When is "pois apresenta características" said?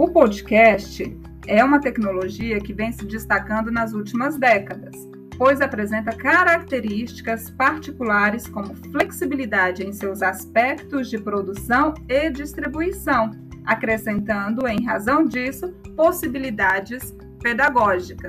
5.36-7.50